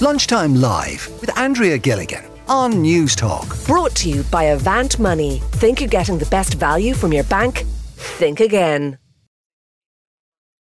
[0.00, 3.66] Lunchtime Live with Andrea Gilligan on Newstalk.
[3.66, 5.40] Brought to you by Avant Money.
[5.54, 7.64] Think you're getting the best value from your bank?
[7.96, 8.98] Think again.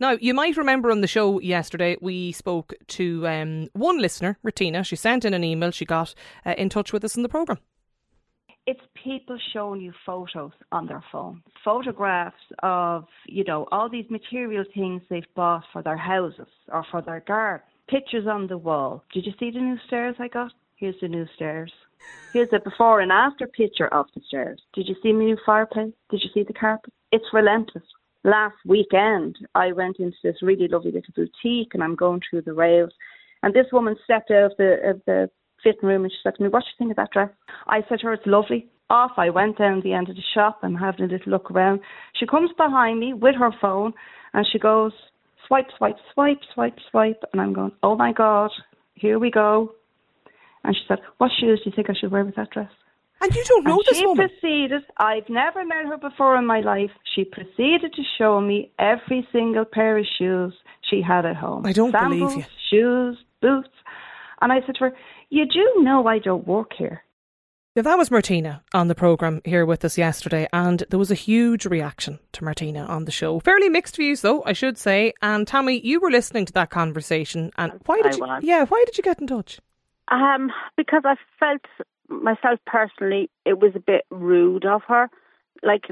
[0.00, 4.82] Now, you might remember on the show yesterday, we spoke to um, one listener, Martina.
[4.82, 5.72] She sent in an email.
[5.72, 6.14] She got
[6.46, 7.58] uh, in touch with us in the programme.
[8.66, 14.64] It's people showing you photos on their phone, photographs of, you know, all these material
[14.74, 17.66] things they've bought for their houses or for their garden.
[17.88, 19.04] Pictures on the wall.
[19.12, 20.52] Did you see the new stairs I got?
[20.76, 21.72] Here's the new stairs.
[22.32, 24.60] Here's the before and after picture of the stairs.
[24.74, 25.92] Did you see my new fireplace?
[26.10, 26.92] Did you see the carpet?
[27.10, 27.84] It's relentless
[28.24, 32.52] last weekend, I went into this really lovely little boutique and I'm going through the
[32.52, 32.92] rails.
[33.42, 35.30] And this woman stepped out of the, of the
[35.62, 37.30] fitting room and she said to me, What do you think of that dress?
[37.66, 38.68] I said to her, It's lovely.
[38.90, 40.60] Off I went down the end of the shop.
[40.62, 41.80] I'm having a little look around.
[42.14, 43.92] She comes behind me with her phone
[44.32, 44.92] and she goes,
[45.48, 47.22] Swipe, swipe, swipe, swipe, swipe.
[47.32, 48.50] And I'm going, Oh my God,
[48.94, 49.72] here we go.
[50.62, 52.70] And she said, What shoes do you think I should wear with that dress?
[53.20, 54.28] And you don't know and this she woman.
[54.28, 56.90] proceeded, I've never met her before in my life.
[57.16, 60.52] She proceeded to show me every single pair of shoes
[60.88, 61.66] she had at home.
[61.66, 62.52] I don't Sandals, believe you.
[62.70, 63.70] Shoes, boots.
[64.40, 64.96] And I said to her,
[65.30, 67.02] You do know I don't work here.
[67.78, 71.14] Now, that was Martina on the programme here with us yesterday, and there was a
[71.14, 73.38] huge reaction to Martina on the show.
[73.38, 75.12] Fairly mixed views, though, I should say.
[75.22, 78.20] And Tammy, you were listening to that conversation, and why did I you?
[78.20, 78.42] was.
[78.42, 79.60] Yeah, why did you get in touch?
[80.08, 81.60] Um, because I felt
[82.08, 85.08] myself personally, it was a bit rude of her.
[85.62, 85.84] Like,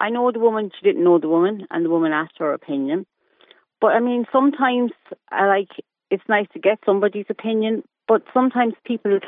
[0.00, 3.06] I know the woman; she didn't know the woman, and the woman asked her opinion.
[3.80, 4.92] But I mean, sometimes
[5.30, 5.70] I like
[6.10, 9.20] it's nice to get somebody's opinion, but sometimes people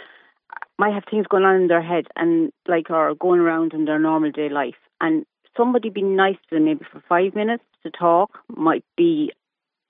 [0.79, 3.99] might have things going on in their head and like are going around in their
[3.99, 5.25] normal day life, and
[5.57, 9.33] somebody being nice to them maybe for five minutes to talk might be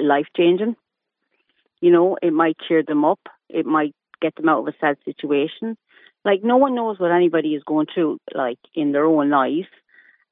[0.00, 0.76] life changing.
[1.80, 3.20] You know, it might cheer them up.
[3.48, 5.76] It might get them out of a sad situation.
[6.24, 9.68] Like no one knows what anybody is going through, like in their own life.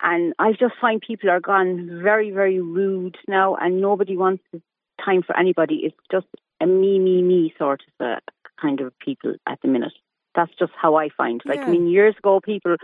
[0.03, 4.43] And I just find people are gone very, very rude now, and nobody wants
[5.05, 5.81] time for anybody.
[5.85, 6.27] It's just
[6.61, 8.21] a me, me, me sort of a
[8.61, 9.93] kind of people at the minute.
[10.35, 11.41] That's just how I find.
[11.45, 11.67] Like Yeah.
[11.67, 12.77] I mean, years ago, people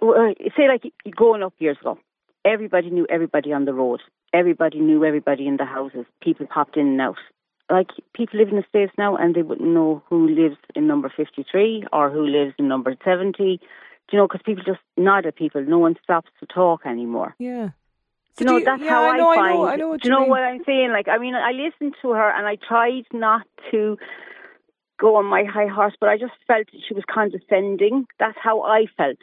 [0.00, 1.98] say like growing up years ago,
[2.44, 4.00] everybody knew everybody on the road.
[4.32, 6.04] Everybody knew everybody in the houses.
[6.20, 7.16] People popped in and out.
[7.70, 11.12] Like people live in the States now and they wouldn't know who lives in number
[11.16, 13.32] 53 or who lives in number 70.
[14.08, 15.62] Do you know, because people just nod at people.
[15.64, 17.34] No one stops to talk anymore.
[17.38, 17.70] Yeah.
[18.36, 19.54] Do you know, that's yeah, how I know, I I find.
[19.54, 20.30] know, I know what do you you know mean.
[20.30, 20.92] what I'm saying?
[20.92, 23.96] Like, I mean, I listened to her and I tried not to
[24.98, 28.06] go on my high horse, but I just felt she was condescending.
[28.18, 29.18] That's how I felt.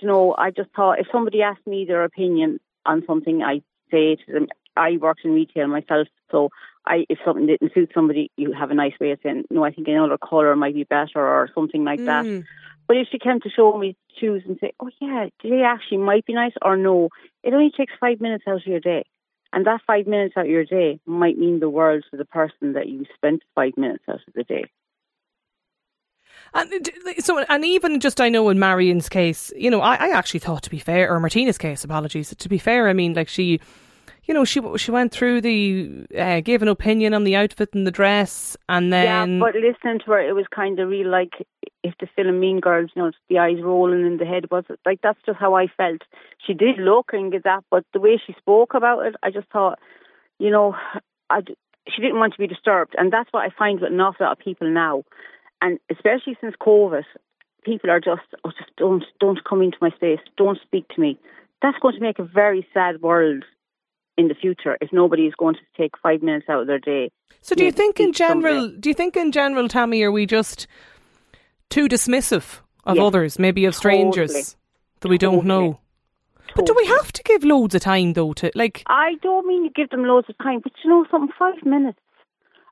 [0.00, 4.16] You know, I just thought if somebody asked me their opinion on something, I'd say
[4.16, 4.48] to them.
[4.76, 6.50] I worked in retail myself, so
[6.86, 9.72] I if something didn't suit somebody, you have a nice way of saying, no, I
[9.72, 12.24] think another colour might be better or something like that.
[12.24, 12.44] Mm.
[12.86, 16.24] But if she came to show me shoes and say, oh yeah, they actually might
[16.24, 17.10] be nice or no,
[17.42, 19.04] it only takes five minutes out of your day.
[19.52, 22.74] And that five minutes out of your day might mean the world to the person
[22.74, 24.66] that you spent five minutes out of the day.
[26.54, 30.40] And so, and even just I know in Marion's case, you know, I, I actually
[30.40, 32.34] thought to be fair, or Martina's case, apologies.
[32.34, 33.60] To be fair, I mean, like she,
[34.24, 37.86] you know, she she went through the uh, gave an opinion on the outfit and
[37.86, 41.34] the dress, and then yeah, but listening to her, it was kind of real like
[41.82, 45.00] if the film Mean Girls, you know, the eyes rolling in the head was like
[45.02, 46.02] that's just how I felt.
[46.46, 49.48] She did look and get that, but the way she spoke about it, I just
[49.50, 49.78] thought,
[50.38, 50.74] you know,
[51.30, 51.40] I
[51.94, 54.32] she didn't want to be disturbed, and that's what I find with an awful lot
[54.32, 55.04] of people now,
[55.60, 57.04] and especially since COVID,
[57.64, 61.18] people are just oh, just don't don't come into my space, don't speak to me.
[61.62, 63.44] That's going to make a very sad world
[64.16, 67.10] in the future if nobody is going to take five minutes out of their day.
[67.40, 68.54] So do you think in speak to somebody.
[68.54, 70.66] general, do you think in general, Tammy, are we just
[71.70, 74.44] too dismissive of Yes, others, maybe of strangers totally.
[75.00, 75.48] that we don't Totally.
[75.48, 75.80] know?
[76.56, 78.82] But do we have to give loads of time though to like?
[78.86, 81.98] I don't mean you give them loads of time, but you know something, five minutes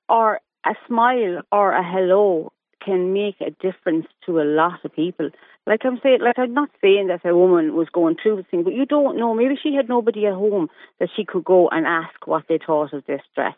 [0.09, 2.53] or a smile or a hello
[2.87, 5.31] can make a difference to a lot of people.
[5.67, 8.63] Like I'm saying, like I'm not saying that a woman was going through the thing,
[8.63, 9.35] but you don't know.
[9.35, 10.69] Maybe she had nobody at home
[11.01, 13.57] that she could go and ask what they thought of this dress.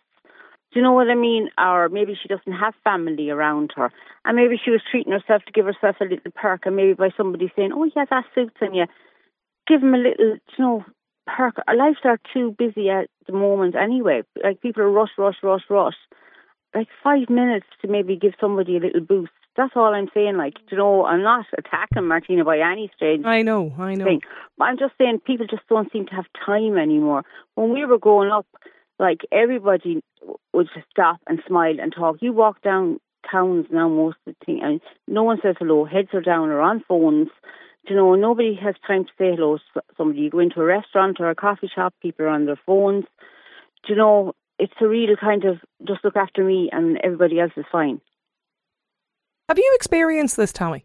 [0.72, 1.50] Do you know what I mean?
[1.58, 3.90] Or maybe she doesn't have family around her.
[4.24, 7.10] And maybe she was treating herself to give herself a little perk, and maybe by
[7.16, 8.86] somebody saying, Oh, yeah, that suits on you.
[9.66, 10.84] Give them a little, you know,
[11.26, 11.56] perk.
[11.66, 14.22] Our lives are too busy at the moment anyway.
[14.42, 15.96] Like people are rush, rush, rush, rush.
[16.74, 19.32] Like five minutes to maybe give somebody a little boost.
[19.56, 20.36] That's all I'm saying.
[20.36, 24.04] Like, you know, I'm not attacking Martina by any stage I know, I know.
[24.04, 24.20] thing.
[24.56, 27.24] But I'm just saying people just don't seem to have time anymore.
[27.54, 28.46] When we were growing up,
[28.98, 30.02] like everybody
[30.52, 32.16] would just stop and smile and talk.
[32.20, 33.00] You walk down
[33.30, 35.84] towns now, most of the thing, and no one says hello.
[35.84, 37.28] Heads are down or on phones.
[37.88, 40.20] You know, nobody has time to say hello to somebody.
[40.20, 43.04] You go into a restaurant or a coffee shop, people are on their phones.
[43.86, 47.52] Do you know, it's a real kind of just look after me and everybody else
[47.56, 48.00] is fine.
[49.48, 50.84] Have you experienced this, Tammy?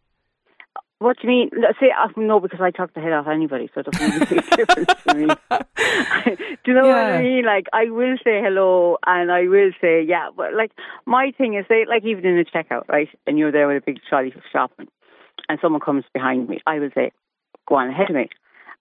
[0.99, 1.49] What do you mean?
[1.81, 4.55] Say uh, no, because I talk the head off anybody, so it doesn't make a
[4.55, 5.25] difference to me.
[6.63, 6.93] do you know Yeah.
[7.09, 7.45] what I mean?
[7.45, 10.71] Like I will say hello, and I will say yeah, but like
[11.05, 13.09] my thing is, say like even in a checkout, right?
[13.27, 14.87] And you're there with a big trolley of shopping,
[15.49, 17.11] and someone comes behind me, I will say,
[17.67, 18.29] "Go on ahead of me."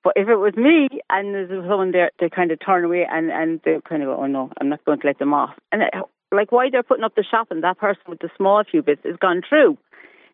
[0.04, 3.30] But if it was me and there's someone there, they kind of turn away and
[3.30, 5.82] and they kind of go, "Oh no, I'm not going to let them off." And
[5.82, 6.02] uh,
[6.32, 9.02] like why they're putting up the shop and that person with the small few bits
[9.04, 9.78] is gone through.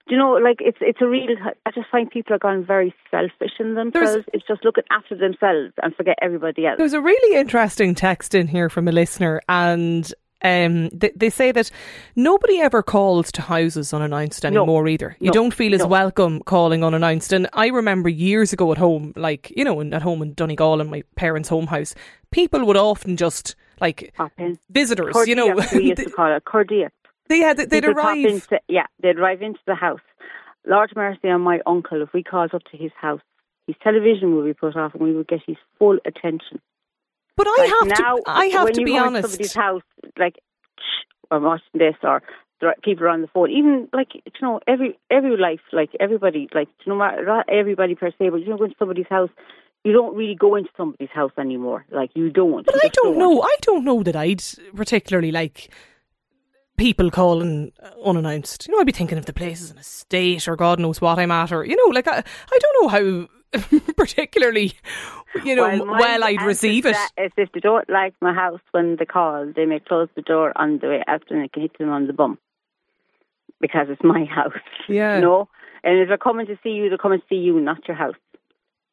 [0.08, 1.28] Do you know, like it's it's a real.
[1.66, 4.24] I just find people are gone very selfish in themselves.
[4.32, 6.78] it's just looking after themselves and forget everybody else.
[6.78, 10.10] There's a really interesting text in here from a listener, and
[10.42, 11.70] um, they, they say that
[12.16, 15.16] nobody ever calls to houses unannounced anymore either.
[15.20, 15.32] You No.
[15.32, 15.86] don't feel as No.
[15.88, 17.32] welcome calling unannounced.
[17.32, 20.80] And I remember years ago at home, like, you know, in- at home in Donegal
[20.80, 21.94] in my parents' home house,
[22.30, 24.14] people would often just, like,
[24.70, 26.90] visitors, you know, we used to call it cuartaíocht.
[27.28, 28.24] they had, they'd People arrive.
[28.24, 30.00] into yeah, they'd arrive into the house.
[30.66, 33.20] Large mercy on my uncle if we called up to his house.
[33.66, 36.60] His television would be put off and we would get his full attention.
[37.38, 39.28] But I Like have now, to, I have to you be go into honest.
[39.30, 39.82] somebody's house,
[40.18, 40.38] like,
[41.30, 42.20] I'm watching this, or
[42.82, 43.50] people are on the phone.
[43.50, 48.10] Even like you know, every every life, like everybody, like no matter not everybody per
[48.10, 49.30] se, but you know, go into somebody's house,
[49.84, 51.84] you don't really go into somebody's house anymore.
[51.90, 52.66] Like you don't.
[52.66, 53.42] But You I just don't know.
[53.42, 54.42] I don't know that I'd
[54.74, 55.72] particularly like
[56.76, 57.72] people calling
[58.04, 58.66] unannounced.
[58.66, 61.00] You know, I'd be thinking if the place is in a state or God knows
[61.00, 63.28] what I'm at, or you know, like I, I don't know how
[63.96, 64.72] particularly,
[65.44, 66.96] you know, Well, I'd receive it.
[67.16, 70.52] is if they don't like my house when they call, they may close the door
[70.56, 72.38] on the way out and I can hit them on the bum
[73.60, 74.52] because it's my house.
[74.88, 75.20] Yeah.
[75.20, 75.48] No,
[75.84, 78.16] and if they're coming to see you, they're coming to see you, not your house.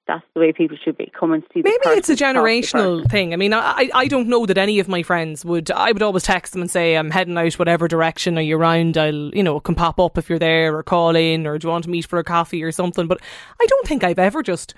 [0.07, 1.11] That's the way people should be.
[1.19, 1.61] Come and see.
[1.61, 3.33] The Maybe it's a talk to the generational thing.
[3.33, 5.71] I mean, I I don't know that any of my friends would.
[5.71, 8.37] I would always text them and say, "I'm heading out, whatever direction.
[8.37, 8.97] Are you around?
[8.97, 11.71] I'll, you know, can pop up if you're there, or call in, or do you
[11.71, 13.19] want to meet for a coffee or something." But
[13.59, 14.75] I don't think I've ever just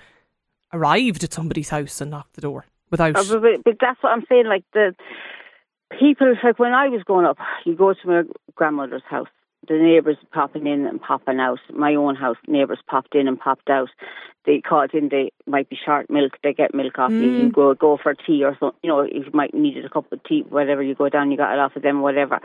[0.72, 3.16] arrived at somebody's house and knocked the door without.
[3.16, 4.46] Oh, but, but, but that's what I'm saying.
[4.46, 4.94] Like the
[5.98, 7.36] people, like when I was growing up,
[7.66, 8.22] you go to my
[8.54, 9.28] grandmother's house.
[9.68, 11.58] The neighbours popping in and popping out.
[11.74, 13.90] My own house, neighbours popped in and popped out.
[14.46, 15.10] They called in.
[15.10, 16.32] They might be short milk.
[16.42, 17.30] They get milk off you.
[17.30, 17.52] You mm.
[17.52, 18.78] go go for tea or something.
[18.82, 20.82] You know, if you might needed a cup of tea, whatever.
[20.82, 21.30] You go down.
[21.30, 22.40] You got it off of them, whatever.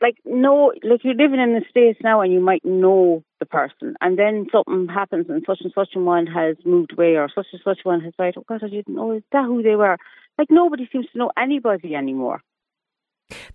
[0.00, 3.96] Like no, like you're living in the states now, and you might know the person,
[4.00, 7.46] and then something happens, and such and such a one has moved away, or such
[7.52, 8.34] and such one has died.
[8.36, 9.12] Oh God, I didn't know.
[9.12, 9.96] Is that who they were?
[10.38, 12.42] Like nobody seems to know anybody anymore.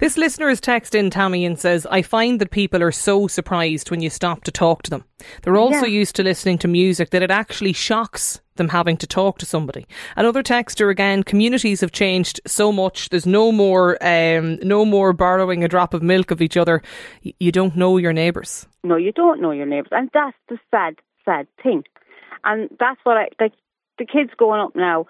[0.02, 3.92] This listener has texted in, Tammy, and says, I find that people are so surprised
[3.92, 5.04] when you stop to talk to them.
[5.44, 6.00] They're also Yeah.
[6.00, 9.86] used to listening to music that it actually shocks them having to talk to somebody.
[10.18, 13.10] Another texter again, communities have changed so much.
[13.10, 16.82] There's no more, um, no more borrowing a drop of milk of each other.
[17.24, 18.68] Y- You don't know your neighbours.
[18.84, 20.96] No, you don't know your neighbours, and that's the sad,
[21.26, 21.84] sad thing.
[22.44, 23.54] And that's what I like.
[24.00, 25.06] The kids growing up now,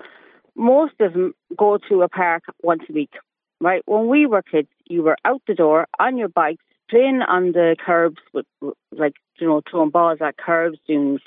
[0.55, 3.13] most of them go to a park once a week,
[3.61, 3.81] right?
[3.85, 7.75] When we were kids, you were out the door on your bikes, playing on the
[7.83, 8.45] curbs with,
[8.91, 11.19] like you know, throwing balls at curbs, doing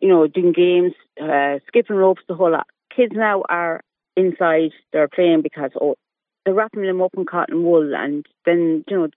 [0.00, 2.66] you know, doing games, uh, skipping ropes, the whole lot.
[2.94, 3.80] Kids now are
[4.16, 5.96] inside, they're playing because oh,
[6.44, 9.08] they're wrapping them up in cotton wool, and then you know,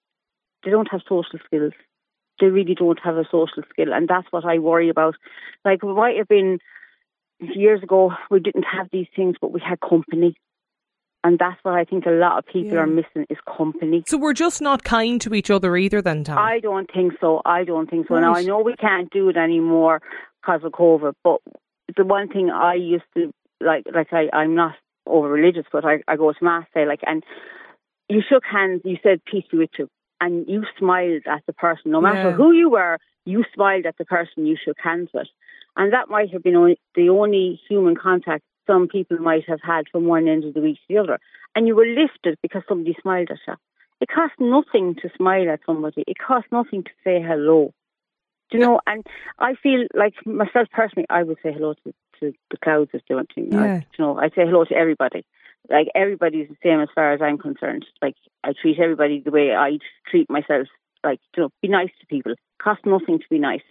[0.63, 1.73] they don't have social skills
[2.39, 5.15] they really don't have a social skill, and that's what I worry about.
[5.63, 6.59] Like, we might have been
[7.39, 10.35] years ago, we didn't have these things, but we had company,
[11.23, 12.79] and that's what I think a lot of people Yeah.
[12.81, 14.03] are missing is company.
[14.07, 16.41] So we're just not kind to each other either, then, Tammy.
[16.41, 17.41] I don't think so.
[17.45, 18.19] I don't think so.
[18.19, 20.01] Now I know we can't do it anymore
[20.41, 21.39] because of COVID, but
[21.95, 24.75] the one thing I used to like, like I, I'm not
[25.07, 27.23] over religious, but I, I go to mass say like, and
[28.09, 29.87] you shook hands, you said peace be with you,
[30.19, 32.35] and you smiled at the person, no matter Yeah.
[32.35, 35.27] who you were, you smiled at the person you shook hands with,
[35.77, 40.05] and that might have been the only human contact some people might have had from
[40.05, 41.20] one end of the week to the other,
[41.55, 43.55] and you were lifted because somebody smiled at you.
[44.01, 46.03] It costs nothing to smile at somebody.
[46.08, 47.74] It costs nothing to say hello.
[48.51, 48.82] Do you know?
[48.86, 49.05] And
[49.39, 53.15] I feel like myself personally, I would say hello to, to the clouds if they
[53.15, 53.48] want to.
[53.50, 53.63] Yeah.
[53.63, 55.25] I, you know, I say hello to everybody.
[55.70, 57.86] Like everybody's the same as far as I'm concerned.
[58.01, 59.79] Like I treat everybody the way I
[60.12, 60.67] treat myself.
[61.03, 62.36] Like you know, be nice to people.
[62.62, 63.63] Cost nothing to be nice.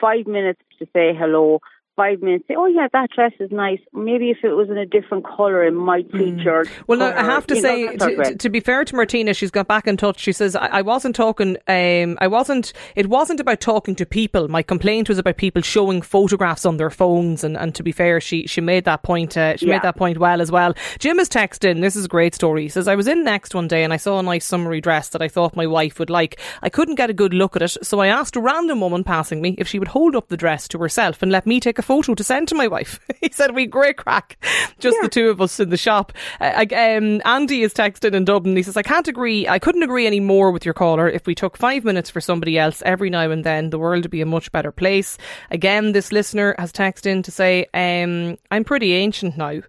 [0.00, 1.60] Five minutes to say hello.
[1.96, 4.86] Five minutes, say, "Oh yeah, that dress is nice." Maybe if it was in a
[4.86, 6.68] different colour, it might suit mm.
[6.86, 9.68] Well, no, I have to say, know, to, to, be fair to Martina, she's got
[9.68, 10.20] back in touch.
[10.20, 11.56] She says, "I, I wasn't talking.
[11.68, 12.72] Um, I wasn't.
[12.96, 14.48] It wasn't about talking to people.
[14.48, 18.20] My complaint was about people showing photographs on their phones." And, and to be fair,
[18.20, 19.36] she she made that point.
[19.36, 19.74] Uh, she yeah.
[19.74, 20.74] made that point well as well.
[20.98, 21.80] Jim is texting.
[21.80, 22.62] This is a great story.
[22.62, 25.08] He says, "I was in Next one day and I saw a nice summery dress
[25.08, 26.38] that I thought my wife would like.
[26.62, 29.40] I couldn't get a good look at it, so I asked a random woman passing
[29.40, 31.82] me if she would hold up the dress to herself and let me take a
[31.84, 32.98] photo to send to my wife.
[33.20, 34.36] he said, We great crack.
[34.78, 35.02] Just yeah.
[35.02, 36.12] the two of us in the shop.
[36.40, 38.56] Uh, um, Andy is texted in Dublin.
[38.56, 39.48] He says, I can't agree.
[39.48, 41.08] I couldn't agree any more with your caller.
[41.08, 44.10] If we took five minutes for somebody else every now and then, the world would
[44.10, 45.16] be a much better place.
[45.50, 49.60] Again, this listener has texted in to say, um, I'm pretty ancient now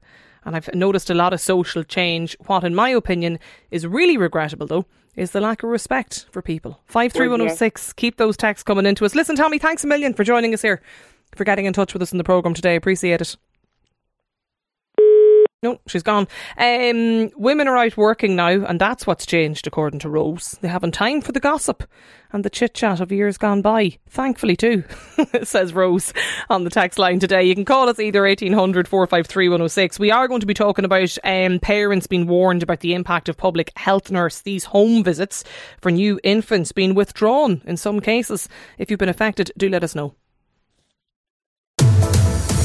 [0.46, 2.38] and I've noticed a lot of social change.
[2.46, 3.40] What, in my opinion,
[3.72, 6.80] is really regrettable, though, is the lack of respect for people.
[6.86, 9.16] 53106, keep those texts coming into us.
[9.16, 10.82] Listen, Tammy, thanks a million for joining us here
[11.36, 12.76] for getting in touch with us in the programme today.
[12.76, 13.36] Appreciate it.
[15.66, 16.28] No, she's gone.
[16.60, 20.60] Um, women are out working now, and that's what's changed, according to Rose.
[20.62, 21.84] They haven't time for the gossip
[22.32, 23.98] and the chit chat of years gone by.
[24.08, 24.84] Thankfully, too,
[25.44, 26.14] says Rose
[26.52, 27.46] on the text line today.
[27.46, 29.98] You can call us either 1800 453 106.
[29.98, 33.36] We are going to be talking about um, parents being warned about the impact of
[33.36, 35.44] public health nurse, these home visits
[35.82, 38.48] for new infants being withdrawn in some cases.
[38.78, 40.14] If you've been affected, do let us know.